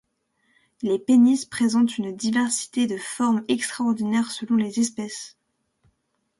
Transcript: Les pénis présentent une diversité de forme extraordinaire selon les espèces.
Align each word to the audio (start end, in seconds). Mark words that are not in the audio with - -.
Les 0.81 0.97
pénis 0.97 1.45
présentent 1.45 1.99
une 1.99 2.15
diversité 2.15 2.87
de 2.87 2.97
forme 2.97 3.43
extraordinaire 3.47 4.31
selon 4.31 4.55
les 4.55 4.79
espèces. 4.79 5.37